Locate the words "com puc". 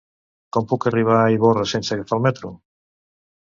0.55-0.87